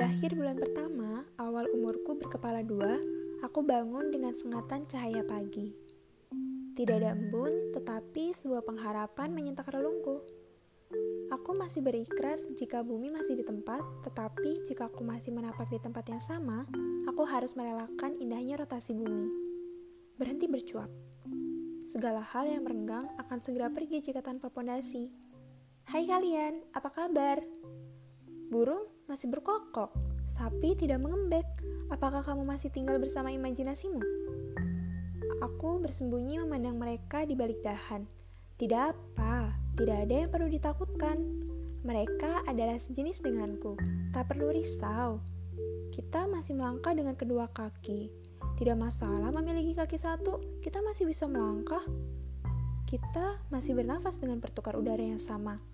[0.00, 2.96] akhir bulan pertama, awal umurku berkepala dua,
[3.44, 5.76] aku bangun dengan sengatan cahaya pagi.
[6.74, 10.24] Tidak ada embun, tetapi sebuah pengharapan menyentak relungku.
[11.30, 16.02] Aku masih berikrar jika bumi masih di tempat, tetapi jika aku masih menapak di tempat
[16.10, 16.66] yang sama,
[17.06, 19.28] aku harus merelakan indahnya rotasi bumi.
[20.18, 20.90] Berhenti bercuap.
[21.84, 25.12] Segala hal yang merenggang akan segera pergi jika tanpa pondasi.
[25.84, 27.38] Hai kalian, apa kabar?
[28.54, 29.90] Burung masih berkokok,
[30.30, 31.42] sapi tidak mengembek.
[31.90, 33.98] Apakah kamu masih tinggal bersama imajinasimu?
[35.42, 38.06] Aku bersembunyi memandang mereka di balik dahan.
[38.54, 41.18] Tidak apa, tidak ada yang perlu ditakutkan.
[41.82, 43.74] Mereka adalah sejenis denganku,
[44.14, 45.18] tak perlu risau.
[45.90, 48.06] Kita masih melangkah dengan kedua kaki.
[48.54, 51.82] Tidak masalah memiliki kaki satu, kita masih bisa melangkah.
[52.86, 55.73] Kita masih bernafas dengan pertukar udara yang sama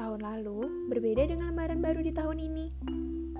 [0.00, 2.66] tahun lalu berbeda dengan lembaran baru di tahun ini.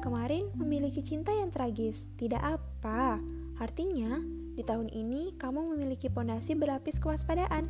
[0.00, 3.20] Kemarin memiliki cinta yang tragis, tidak apa.
[3.56, 4.20] Artinya,
[4.56, 7.68] di tahun ini kamu memiliki pondasi berlapis kewaspadaan.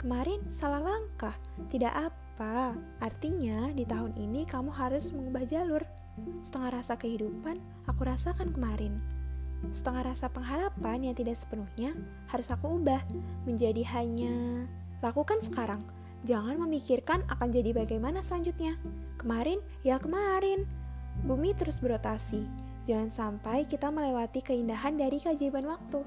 [0.00, 1.36] Kemarin salah langkah,
[1.68, 2.76] tidak apa.
[3.00, 5.84] Artinya, di tahun ini kamu harus mengubah jalur.
[6.44, 7.56] Setengah rasa kehidupan
[7.88, 9.00] aku rasakan kemarin.
[9.70, 11.94] Setengah rasa pengharapan yang tidak sepenuhnya
[12.28, 13.00] harus aku ubah
[13.46, 14.66] menjadi hanya
[14.98, 15.86] lakukan sekarang
[16.22, 18.78] Jangan memikirkan akan jadi bagaimana selanjutnya.
[19.18, 20.70] Kemarin, ya kemarin.
[21.26, 22.46] Bumi terus berotasi.
[22.86, 26.06] Jangan sampai kita melewati keindahan dari keajaiban waktu.